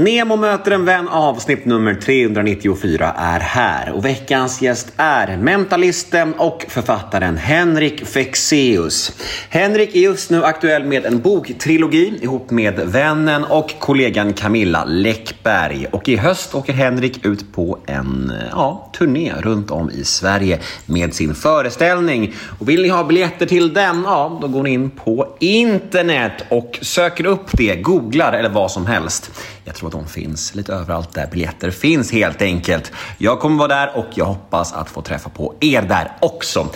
[0.00, 6.64] Nemo möter en vän avsnitt nummer 394 är här och veckans gäst är mentalisten och
[6.68, 9.12] författaren Henrik Fexeus.
[9.48, 15.86] Henrik är just nu aktuell med en boktrilogi ihop med vännen och kollegan Camilla Läckberg
[15.86, 21.14] och i höst åker Henrik ut på en ja, turné runt om i Sverige med
[21.14, 22.34] sin föreställning.
[22.58, 26.78] Och vill ni ha biljetter till den, ja, då går ni in på internet och
[26.82, 29.30] söker upp det, googlar eller vad som helst.
[29.70, 32.92] Jag tror att de finns lite överallt där biljetter finns helt enkelt.
[33.18, 36.68] Jag kommer vara där och jag hoppas att få träffa på er där också.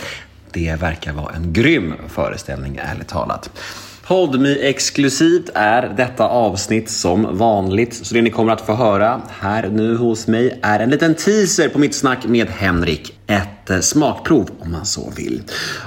[0.51, 3.49] Det verkar vara en grym föreställning, ärligt talat.
[4.07, 9.69] Podmi exklusivt är detta avsnitt som vanligt, så det ni kommer att få höra här
[9.69, 13.19] nu hos mig är en liten teaser på mitt snack med Henrik.
[13.27, 15.43] Ett eh, smakprov om man så vill.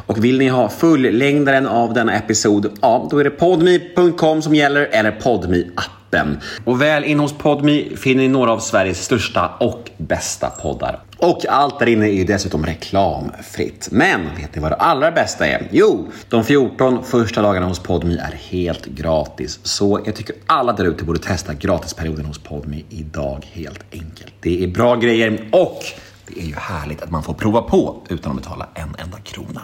[0.06, 4.88] Och vill ni ha fullängdaren av denna episod, ja, då är det podmi.com som gäller
[4.92, 6.38] eller podmi app appen.
[6.64, 11.00] Och väl in hos Podmi finner ni några av Sveriges största och bästa poddar.
[11.18, 13.88] Och allt där inne är ju dessutom reklamfritt.
[13.90, 15.68] Men vet ni vad det allra bästa är?
[15.70, 19.60] Jo, de 14 första dagarna hos Podmi är helt gratis.
[19.62, 24.32] Så jag tycker alla där ute borde testa gratisperioden hos Podmi idag helt enkelt.
[24.40, 25.84] Det är bra grejer och
[26.34, 29.62] det är ju härligt att man får prova på utan att betala en enda krona.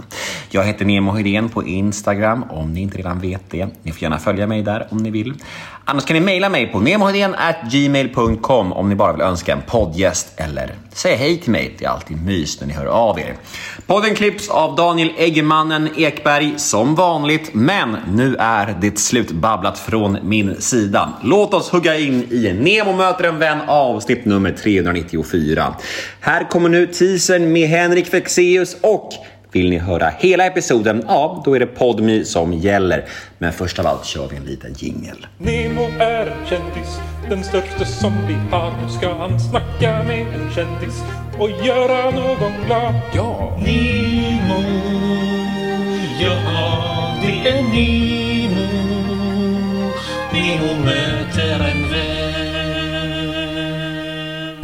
[0.51, 3.69] Jag heter Nemo Hedén på Instagram om ni inte redan vet det.
[3.83, 5.35] Ni får gärna följa mig där om ni vill.
[5.85, 6.79] Annars kan ni mejla mig på
[7.71, 11.75] gmail.com om ni bara vill önska en poddgäst eller säga hej till mig.
[11.79, 13.35] Det är alltid mys när ni hör av er.
[13.87, 20.19] Podden klipps av Daniel Eggemannen Ekberg som vanligt, men nu är det slut babblat från
[20.23, 21.13] min sida.
[21.23, 25.75] Låt oss hugga in i Nemo möter en vän avsnitt nummer 394.
[26.21, 29.13] Här kommer nu teasern med Henrik Fexeus och
[29.53, 33.05] vill ni höra hela episoden, ja, då är det Podmi som gäller.
[33.39, 35.27] Men först av allt kör vi en liten jingel.
[35.39, 38.73] Nemo är en kändis, den största som vi har.
[38.83, 41.03] Nu ska han snacka med en kändis
[41.39, 42.95] och göra någon glad.
[43.15, 43.59] Ja!
[43.65, 44.63] Nemo,
[46.21, 48.67] ja det är Nemo.
[50.33, 51.74] Nemo möter.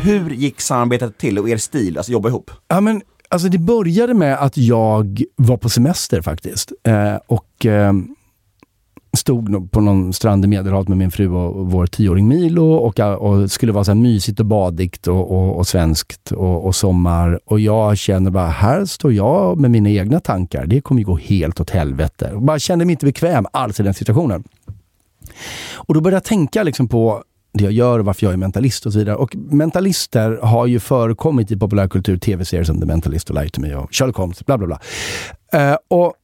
[0.03, 2.51] Hur gick samarbetet till och er stil, alltså jobba ihop?
[2.69, 6.73] Ja, men, alltså det började med att jag var på semester faktiskt.
[6.83, 7.93] Eh, och eh,
[9.17, 13.13] stod på någon strand i Medelhavet med min fru och vår tioåring Milo och, eh,
[13.13, 17.41] och skulle vara så här mysigt och badigt och, och, och svenskt och, och, sommar.
[17.45, 20.67] Och jag känner bara, här står jag med mina egna tankar.
[20.67, 22.29] Det kommer ju gå helt åt helvete.
[22.33, 24.45] Jag bara kände mig inte bekväm alls i den situationen.
[25.75, 28.87] Och då började jag tänka liksom på det jag gör och varför jag är mentalist
[28.87, 29.17] och så vidare.
[29.17, 33.75] Och mentalister har ju förekommit i populärkultur, tv-serier som The Mentalist och Light to Me
[33.75, 34.81] och Sherlock Holmes, bla bla bla.
[35.71, 36.15] Uh, och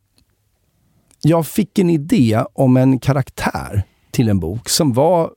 [1.22, 5.30] jag fick en idé om en karaktär till en bok som var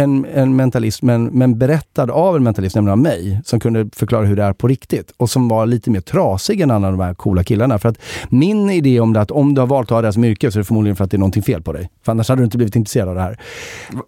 [0.00, 4.26] en, en mentalist, men, men berättad av en mentalist, nämligen av mig, som kunde förklara
[4.26, 5.12] hur det är på riktigt.
[5.16, 7.78] Och som var lite mer trasig än alla de här coola killarna.
[7.78, 7.96] För att
[8.28, 10.58] min idé om det att om du har valt att ha det som yrke så
[10.58, 11.90] är det förmodligen för att det är någonting fel på dig.
[12.04, 13.40] För annars hade du inte blivit intresserad av det här.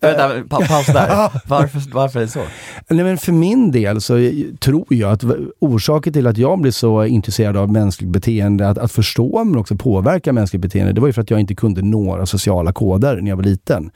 [0.00, 1.31] Vänta, pa paus där.
[1.48, 2.42] Varför, varför är det så?
[2.88, 4.14] Nej, men för min del så
[4.60, 5.25] tror jag att
[5.58, 9.76] orsaken till att jag blev så intresserad av mänskligt beteende, att, att förstå men också
[9.76, 13.28] påverka mänskligt beteende, det var ju för att jag inte kunde några sociala koder när
[13.28, 13.91] jag var liten.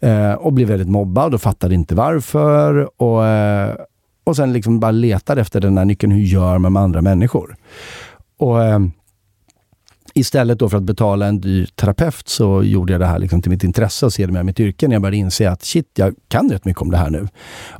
[0.00, 3.02] Eh, och blev väldigt mobbad och fattade inte varför.
[3.02, 3.74] Och, eh,
[4.24, 6.12] och sen liksom bara letade efter den här nyckeln.
[6.12, 7.56] Hur gör man med andra människor?
[8.38, 8.78] Och eh,
[10.16, 13.50] Istället då för att betala en dyr terapeut så gjorde jag det här liksom till
[13.50, 16.64] mitt intresse och sedermera mitt yrke när jag började inse att shit, jag kan rätt
[16.64, 17.28] mycket om det här nu.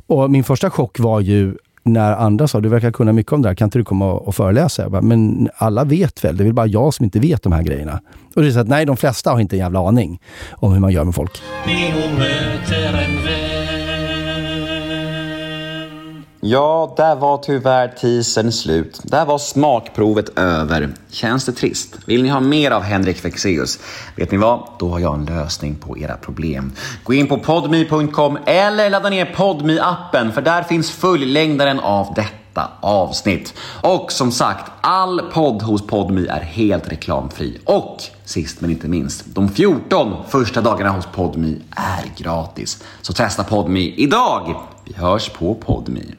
[0.07, 3.47] Och min första chock var ju när andra sa du verkar kunna mycket om det
[3.47, 4.81] här, kan inte du komma och föreläsa?
[4.81, 7.51] Jag bara, men alla vet väl, det är väl bara jag som inte vet de
[7.53, 8.01] här grejerna.
[8.35, 10.79] Och det är så att nej, de flesta har inte en jävla aning om hur
[10.79, 11.41] man gör med folk.
[16.47, 18.99] Ja, där var tyvärr teasern slut.
[19.03, 20.89] Där var smakprovet över.
[21.09, 21.97] Känns det trist?
[22.05, 23.79] Vill ni ha mer av Henrik Fexeus?
[24.15, 24.67] Vet ni vad?
[24.79, 26.71] Då har jag en lösning på era problem.
[27.03, 32.71] Gå in på podmy.com eller ladda ner podme appen för där finns fullängdaren av detta
[32.81, 33.53] avsnitt.
[33.81, 37.59] Och som sagt, all podd hos Podmi är helt reklamfri.
[37.63, 42.83] Och sist men inte minst, de 14 första dagarna hos Podmi är gratis.
[43.01, 44.55] Så testa Podmi idag!
[44.85, 46.15] Vi hörs på Podmi.